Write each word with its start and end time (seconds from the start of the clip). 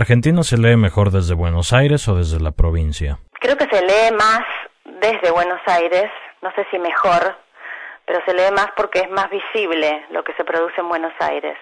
¿Argentino 0.00 0.44
se 0.44 0.56
lee 0.58 0.76
mejor 0.76 1.10
desde 1.10 1.34
Buenos 1.34 1.72
Aires 1.72 2.06
o 2.06 2.14
desde 2.14 2.38
la 2.38 2.52
provincia? 2.52 3.18
Creo 3.40 3.56
que 3.56 3.66
se 3.68 3.82
lee 3.82 4.14
más 4.16 4.42
desde 4.84 5.32
Buenos 5.32 5.60
Aires, 5.66 6.08
no 6.40 6.52
sé 6.52 6.64
si 6.70 6.78
mejor, 6.78 7.36
pero 8.06 8.20
se 8.24 8.32
lee 8.32 8.52
más 8.54 8.68
porque 8.76 9.00
es 9.00 9.10
más 9.10 9.28
visible 9.28 10.06
lo 10.10 10.22
que 10.22 10.34
se 10.34 10.44
produce 10.44 10.80
en 10.80 10.88
Buenos 10.88 11.12
Aires, 11.18 11.58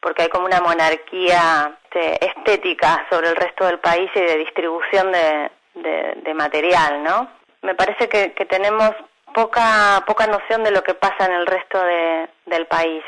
porque 0.00 0.22
hay 0.22 0.28
como 0.30 0.46
una 0.46 0.60
monarquía 0.60 1.78
este, 1.84 2.26
estética 2.26 3.06
sobre 3.08 3.28
el 3.28 3.36
resto 3.36 3.64
del 3.66 3.78
país 3.78 4.10
y 4.16 4.20
de 4.20 4.38
distribución 4.38 5.12
de, 5.12 6.34
material, 6.34 7.04
¿no? 7.04 7.30
Me 7.62 7.76
parece 7.76 8.08
que, 8.08 8.30
tenemos 8.46 8.90
poca, 9.32 10.02
poca 10.08 10.26
noción 10.26 10.64
de 10.64 10.72
lo 10.72 10.82
que 10.82 10.94
pasa 10.94 11.26
en 11.26 11.34
el 11.34 11.46
resto 11.46 11.78
del 12.46 12.66
país. 12.66 13.04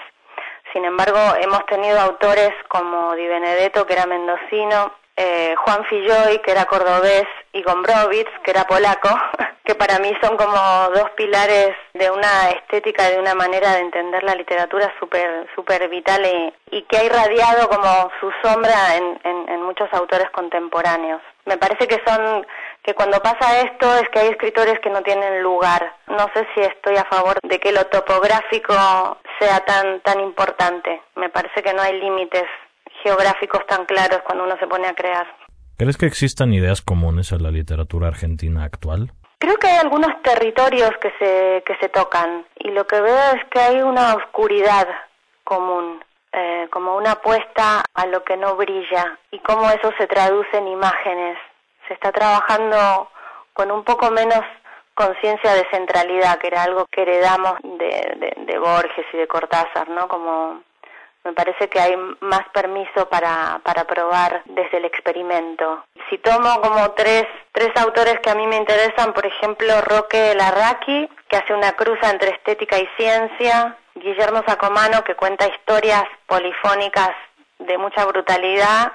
Sin 0.73 0.85
embargo, 0.85 1.19
hemos 1.41 1.65
tenido 1.67 1.99
autores 2.01 2.53
como 2.69 3.15
Di 3.15 3.27
Benedetto, 3.27 3.87
que 3.87 3.95
era 3.95 4.07
mendocino, 4.07 4.93
eh, 5.17 5.55
Juan 5.57 5.85
Filloy, 5.87 6.39
que 6.45 6.53
era 6.53 6.67
cordobés, 6.67 7.27
y 7.53 7.63
Gombrowicz, 7.63 8.31
que 8.45 8.53
era 8.53 8.65
polaco, 8.65 9.09
que 9.65 9.75
para 9.75 9.99
mí 9.99 10.13
son 10.23 10.37
como 10.37 10.57
dos 10.95 11.11
pilares 11.17 11.75
de 11.95 12.11
una 12.11 12.51
estética, 12.51 13.09
de 13.09 13.19
una 13.19 13.35
manera 13.35 13.73
de 13.73 13.81
entender 13.81 14.23
la 14.23 14.35
literatura 14.35 14.93
súper 15.01 15.49
super 15.55 15.89
vital 15.89 16.25
y, 16.71 16.83
que 16.83 16.97
ha 16.97 17.05
irradiado 17.05 17.69
como 17.69 18.11
su 18.21 18.31
sombra 18.43 18.97
en, 18.97 19.19
en 19.25 19.63
muchos 19.63 19.93
autores 19.93 20.31
contemporáneos. 20.31 21.21
Me 21.45 21.57
parece 21.57 21.89
que 21.89 22.01
son 22.07 22.47
que 22.83 22.95
cuando 22.95 23.21
pasa 23.21 23.61
esto 23.61 23.95
es 23.97 24.09
que 24.11 24.21
hay 24.21 24.29
escritores 24.29 24.79
que 24.81 24.91
no 24.91 25.03
tienen 25.03 25.43
lugar. 25.43 25.95
No 26.07 26.29
sé 26.35 26.47
si 26.55 26.61
estoy 26.61 26.97
a 26.97 27.05
favor 27.05 27.39
de 27.43 27.59
que 27.59 27.73
lo 27.73 27.85
topográfico 27.87 28.75
sea 29.39 29.61
tan 29.65 30.01
tan 30.01 30.21
importante. 30.21 31.03
Me 31.17 31.29
parece 31.29 31.63
que 31.63 31.75
no 31.75 31.83
hay 31.83 32.01
límites 32.01 32.45
geográficos 33.03 33.67
tan 33.67 33.85
claros 33.87 34.21
cuando 34.25 34.45
uno 34.45 34.57
se 34.59 34.67
pone 34.67 34.89
a 34.89 34.95
crear. 34.95 35.27
¿Crees 35.77 35.97
que 35.97 36.07
existan 36.07 36.53
ideas 36.53 36.83
comunes 36.83 37.31
en 37.33 37.43
la 37.43 37.51
literatura 37.51 38.09
argentina 38.09 38.65
actual? 38.65 39.13
Creo 39.39 39.57
que 39.57 39.69
hay 39.69 39.77
algunos 39.79 40.11
territorios 40.23 40.91
que 41.01 41.13
se, 41.21 41.63
que 41.65 41.77
se 41.81 41.89
tocan 41.89 42.45
y 42.57 42.71
lo 42.71 42.87
que 42.87 43.01
veo 43.01 43.33
es 43.37 43.45
que 43.51 43.61
hay 43.61 43.83
una 43.83 44.15
oscuridad 44.15 44.89
común, 45.45 46.05
eh, 46.33 46.67
como 46.73 46.97
una 46.97 47.13
apuesta 47.13 47.85
a 47.95 48.07
lo 48.07 48.25
que 48.25 48.37
no 48.37 48.57
brilla 48.57 49.19
y 49.31 49.39
cómo 49.39 49.71
eso 49.71 49.93
se 49.97 50.09
traduce 50.09 50.57
en 50.57 50.67
imágenes. 50.67 51.39
Se 51.89 51.95
está 51.95 52.13
trabajando 52.13 53.11
con 53.53 53.73
un 53.73 53.83
poco 53.83 54.11
menos 54.11 54.45
conciencia 54.95 55.55
de 55.55 55.67
centralidad, 55.71 56.39
que 56.39 56.49
era 56.49 56.63
algo 56.65 56.87
que 56.87 57.03
heredamos 57.03 57.55
de, 57.63 58.35
de, 58.37 58.59
Borges 58.59 59.07
y 59.13 59.17
de 59.17 59.29
Cortázar, 59.29 59.89
¿no? 59.89 60.09
Como 60.09 60.61
me 61.25 61.33
parece 61.33 61.69
que 61.69 61.81
hay 61.81 61.97
más 62.21 62.49
permiso 62.53 63.09
para, 63.09 63.61
para 63.63 63.85
probar 63.85 64.43
desde 64.47 64.79
el 64.79 64.85
experimento. 64.85 65.85
Si 66.11 66.19
tomo 66.19 66.61
como 66.61 66.91
tres, 66.93 67.27
tres 67.53 67.71
autores 67.77 68.19
que 68.21 68.31
a 68.31 68.35
mí 68.35 68.47
me 68.47 68.57
interesan, 68.57 69.13
por 69.13 69.25
ejemplo, 69.25 69.81
Roque 69.83 70.35
Larraqui, 70.35 71.09
que 71.29 71.37
hace 71.37 71.55
una 71.55 71.73
cruza 71.73 72.11
entre 72.11 72.31
estética 72.31 72.79
y 72.79 72.89
ciencia, 72.97 73.77
Guillermo 73.95 74.43
Sacomano, 74.47 75.05
que 75.05 75.15
cuenta 75.15 75.47
historias 75.47 76.05
polifónicas 76.27 77.11
de 77.59 77.79
mucha 77.79 78.05
brutalidad, 78.05 78.93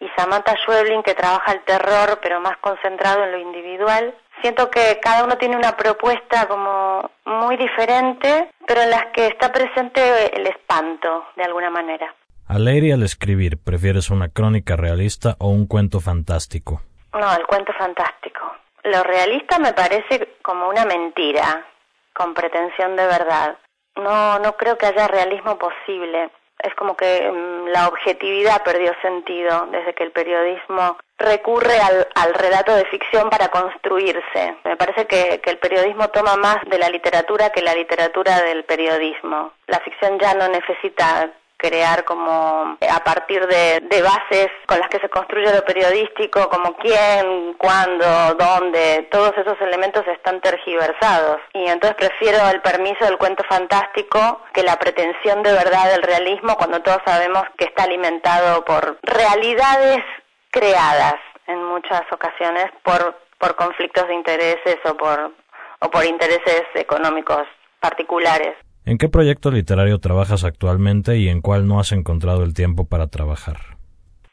y 0.00 0.08
Samantha 0.16 0.56
Schweblin, 0.56 1.02
que 1.02 1.14
trabaja 1.14 1.52
el 1.52 1.60
terror, 1.60 2.18
pero 2.22 2.40
más 2.40 2.56
concentrado 2.58 3.22
en 3.24 3.32
lo 3.32 3.38
individual. 3.38 4.14
Siento 4.40 4.70
que 4.70 4.98
cada 5.00 5.24
uno 5.24 5.36
tiene 5.36 5.56
una 5.56 5.76
propuesta 5.76 6.48
como 6.48 7.10
muy 7.26 7.58
diferente, 7.58 8.50
pero 8.66 8.80
en 8.80 8.90
las 8.90 9.06
que 9.12 9.26
está 9.26 9.52
presente 9.52 10.34
el 10.34 10.46
espanto, 10.46 11.26
de 11.36 11.44
alguna 11.44 11.68
manera. 11.68 12.14
Al 12.48 12.64
leer 12.64 12.84
y 12.84 12.92
al 12.92 13.02
escribir, 13.02 13.62
¿prefieres 13.62 14.10
una 14.10 14.28
crónica 14.28 14.74
realista 14.74 15.36
o 15.38 15.48
un 15.48 15.66
cuento 15.66 16.00
fantástico? 16.00 16.80
No, 17.12 17.34
el 17.36 17.46
cuento 17.46 17.72
fantástico. 17.74 18.40
Lo 18.84 19.02
realista 19.02 19.58
me 19.58 19.74
parece 19.74 20.36
como 20.42 20.68
una 20.68 20.86
mentira, 20.86 21.66
con 22.14 22.32
pretensión 22.32 22.96
de 22.96 23.04
verdad. 23.04 23.58
No, 23.96 24.38
no 24.38 24.56
creo 24.56 24.78
que 24.78 24.86
haya 24.86 25.06
realismo 25.06 25.58
posible 25.58 26.30
es 26.62 26.74
como 26.74 26.96
que 26.96 27.30
mm, 27.30 27.68
la 27.68 27.88
objetividad 27.88 28.62
perdió 28.62 28.92
sentido 29.02 29.66
desde 29.70 29.94
que 29.94 30.04
el 30.04 30.12
periodismo 30.12 30.98
recurre 31.18 31.78
al, 31.78 32.08
al 32.14 32.34
relato 32.34 32.74
de 32.74 32.84
ficción 32.86 33.30
para 33.30 33.48
construirse. 33.48 34.56
Me 34.64 34.76
parece 34.76 35.06
que, 35.06 35.40
que, 35.40 35.50
el 35.50 35.58
periodismo 35.58 36.08
toma 36.08 36.36
más 36.36 36.58
de 36.66 36.78
la 36.78 36.88
literatura 36.88 37.50
que 37.50 37.62
la 37.62 37.74
literatura 37.74 38.42
del 38.42 38.64
periodismo. 38.64 39.52
La 39.66 39.80
ficción 39.80 40.18
ya 40.18 40.34
no 40.34 40.48
necesita 40.48 41.30
crear 41.60 42.04
como 42.04 42.76
eh, 42.80 42.88
a 42.90 43.00
partir 43.04 43.46
de, 43.46 43.80
de, 43.80 44.02
bases 44.02 44.48
con 44.66 44.78
las 44.80 44.88
que 44.88 44.98
se 44.98 45.08
construye 45.08 45.52
lo 45.52 45.64
periodístico, 45.64 46.48
como 46.48 46.74
quién, 46.76 47.54
cuándo, 47.58 48.06
dónde, 48.38 49.08
todos 49.10 49.32
esos 49.36 49.60
elementos 49.60 50.06
están 50.08 50.40
tergiversados. 50.40 51.38
Y 51.52 51.66
entonces 51.66 51.96
prefiero 51.96 52.48
el 52.48 52.60
permiso 52.62 53.04
del 53.04 53.18
cuento 53.18 53.44
fantástico 53.48 54.42
que 54.52 54.62
la 54.62 54.78
pretensión 54.78 55.42
de 55.42 55.52
verdad 55.52 55.90
del 55.92 56.02
realismo 56.02 56.56
cuando 56.56 56.80
todos 56.80 57.00
sabemos 57.04 57.44
que 57.58 57.66
está 57.66 57.84
alimentado 57.84 58.64
por 58.64 58.98
realidades 59.02 60.02
creadas 60.50 61.16
en 61.46 61.62
muchas 61.64 62.02
ocasiones 62.10 62.66
por, 62.82 63.16
por 63.38 63.54
conflictos 63.56 64.08
de 64.08 64.14
intereses 64.14 64.78
o 64.84 64.96
por, 64.96 65.32
o 65.80 65.90
por 65.90 66.04
intereses 66.04 66.64
económicos 66.74 67.46
particulares. 67.80 68.56
¿En 68.86 68.98
qué 68.98 69.08
proyecto 69.08 69.50
literario 69.50 69.98
trabajas 69.98 70.44
actualmente 70.44 71.16
y 71.16 71.28
en 71.28 71.42
cuál 71.42 71.68
no 71.68 71.80
has 71.80 71.92
encontrado 71.92 72.42
el 72.44 72.54
tiempo 72.54 72.86
para 72.88 73.08
trabajar? 73.08 73.56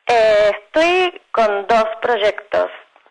Eh, 0.07 0.51
estoy 0.63 1.21
con 1.31 1.67
dos 1.67 1.85
proyectos. 2.01 2.69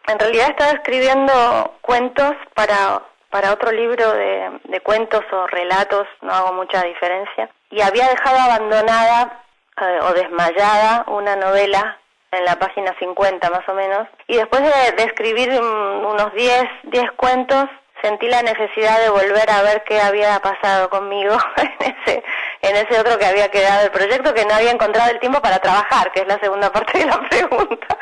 En 0.09 0.19
realidad 0.19 0.51
estaba 0.51 0.71
escribiendo 0.73 1.75
cuentos 1.83 2.33
para, 2.55 3.03
para 3.31 3.53
otro 3.53 3.71
libro 3.71 4.13
de, 4.13 4.61
de 4.65 4.81
cuentos 4.81 5.21
o 5.33 5.47
relatos, 5.49 6.07
no 6.23 6.33
hago 6.33 6.53
mucha 6.55 6.83
diferencia, 6.85 7.51
y 7.71 7.81
había 7.83 8.09
dejado 8.09 8.39
abandonada 8.39 9.45
eh, 9.81 9.99
o 10.03 10.13
desmayada 10.15 11.05
una 11.09 11.37
novela 11.37 11.99
en 12.31 12.45
la 12.45 12.59
página 12.59 12.95
50 12.99 13.51
más 13.51 13.69
o 13.69 13.75
menos, 13.75 14.09
y 14.27 14.37
después 14.37 14.63
de, 14.63 14.97
de 14.97 15.03
escribir 15.03 15.51
unos 15.51 16.33
10, 16.35 16.65
10 16.85 17.11
cuentos, 17.17 17.67
sentí 18.03 18.29
la 18.29 18.43
necesidad 18.43 19.01
de 19.01 19.11
volver 19.11 19.49
a 19.51 19.63
ver 19.63 19.83
qué 19.85 20.01
había 20.01 20.39
pasado 20.41 20.89
conmigo 20.91 21.37
en 21.57 21.95
ese, 21.97 22.23
en 22.63 22.77
ese 22.77 23.01
otro 23.01 23.19
que 23.19 23.27
había 23.27 23.51
quedado 23.51 23.85
el 23.85 23.91
proyecto, 23.91 24.35
que 24.35 24.45
no 24.45 24.55
había 24.55 24.71
encontrado 24.71 25.11
el 25.11 25.21
tiempo 25.21 25.41
para 25.41 25.59
trabajar, 25.59 26.13
que 26.13 26.21
es 26.21 26.27
la 26.27 26.39
segunda 26.39 26.73
parte 26.73 26.99
de 26.99 27.07
la 27.07 27.21
pregunta, 27.29 27.99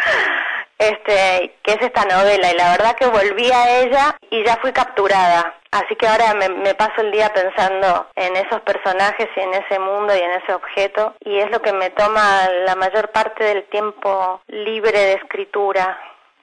este, 0.78 1.56
que 1.62 1.72
es 1.72 1.82
esta 1.82 2.04
novela, 2.04 2.50
y 2.50 2.56
la 2.56 2.70
verdad 2.72 2.96
que 2.96 3.06
volví 3.06 3.50
a 3.50 3.80
ella 3.80 4.16
y 4.30 4.44
ya 4.44 4.56
fui 4.56 4.72
capturada. 4.72 5.54
Así 5.70 5.96
que 5.96 6.06
ahora 6.06 6.34
me, 6.34 6.48
me 6.48 6.74
paso 6.74 7.00
el 7.00 7.10
día 7.10 7.32
pensando 7.32 8.06
en 8.14 8.36
esos 8.36 8.60
personajes 8.60 9.28
y 9.36 9.40
en 9.40 9.54
ese 9.54 9.78
mundo 9.80 10.14
y 10.14 10.20
en 10.20 10.30
ese 10.30 10.54
objeto, 10.54 11.14
y 11.20 11.38
es 11.38 11.50
lo 11.50 11.60
que 11.62 11.72
me 11.72 11.90
toma 11.90 12.48
la 12.64 12.76
mayor 12.76 13.10
parte 13.10 13.42
del 13.42 13.64
tiempo 13.64 14.40
libre 14.46 14.98
de 14.98 15.12
escritura 15.14 15.98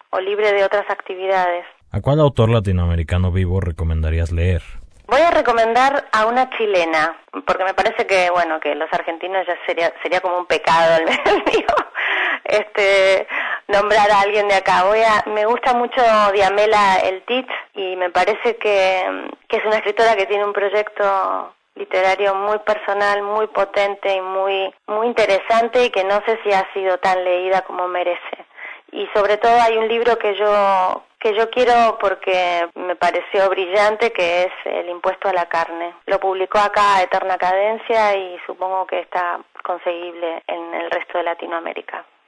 o 0.09 0.19
libre 0.19 0.51
de 0.51 0.65
otras 0.65 0.89
actividades. 0.89 1.65
¿A 1.93 1.99
cuál 1.99 2.21
autor 2.21 2.49
latinoamericano 2.49 3.33
vivo 3.33 3.59
recomendarías 3.59 4.31
leer? 4.31 4.61
Voy 5.07 5.19
a 5.19 5.31
recomendar 5.31 6.05
a 6.13 6.25
una 6.25 6.49
chilena, 6.51 7.17
porque 7.45 7.65
me 7.65 7.73
parece 7.73 8.07
que, 8.07 8.29
bueno, 8.29 8.61
que 8.61 8.75
los 8.75 8.87
argentinos 8.93 9.45
ya 9.45 9.57
sería, 9.65 9.91
sería 10.01 10.21
como 10.21 10.37
un 10.37 10.45
pecado 10.45 10.95
el 10.95 11.05
mío, 11.51 11.67
este, 12.45 13.27
nombrar 13.67 14.09
a 14.09 14.21
alguien 14.21 14.47
de 14.47 14.55
acá. 14.55 14.85
Voy 14.85 14.99
a, 15.01 15.29
me 15.31 15.45
gusta 15.45 15.73
mucho 15.73 16.01
Diamela 16.31 16.95
El 17.03 17.23
Tit 17.23 17.49
y 17.73 17.97
me 17.97 18.09
parece 18.09 18.55
que, 18.55 19.27
que 19.49 19.57
es 19.57 19.65
una 19.65 19.75
escritora 19.75 20.15
que 20.15 20.27
tiene 20.27 20.45
un 20.45 20.53
proyecto 20.53 21.53
literario 21.75 22.35
muy 22.35 22.59
personal, 22.59 23.21
muy 23.21 23.47
potente 23.47 24.15
y 24.15 24.21
muy, 24.21 24.73
muy 24.87 25.07
interesante 25.07 25.83
y 25.83 25.89
que 25.89 26.05
no 26.05 26.21
sé 26.25 26.39
si 26.45 26.53
ha 26.53 26.65
sido 26.73 26.97
tan 26.99 27.21
leída 27.25 27.63
como 27.63 27.89
merece 27.89 28.45
y 28.91 29.07
sobre 29.13 29.37
todo 29.37 29.59
hay 29.61 29.77
un 29.77 29.87
libro 29.87 30.17
que 30.17 30.35
yo 30.35 31.03
que 31.21 31.35
yo 31.35 31.49
quiero 31.51 31.97
porque 31.99 32.67
me 32.75 32.95
pareció 32.95 33.47
brillante 33.49 34.11
que 34.11 34.43
es 34.43 34.51
El 34.65 34.89
impuesto 34.89 35.29
a 35.29 35.33
la 35.33 35.45
carne. 35.45 35.93
Lo 36.07 36.19
publicó 36.19 36.57
acá 36.57 37.01
Eterna 37.01 37.37
Cadencia 37.37 38.17
y 38.17 38.39
supongo 38.45 38.87
que 38.87 38.99
está 38.99 39.39
conseguible 39.63 40.41
en 40.47 40.73
el 40.73 40.89
resto 40.89 41.19
de 41.19 41.23
Latinoamérica. 41.23 42.05